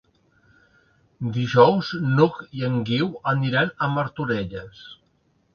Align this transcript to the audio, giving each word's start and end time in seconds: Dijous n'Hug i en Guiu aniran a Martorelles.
Dijous 1.35 1.91
n'Hug 2.15 2.41
i 2.61 2.65
en 2.71 2.79
Guiu 2.89 3.13
aniran 3.33 3.73
a 3.89 3.93
Martorelles. 3.99 4.83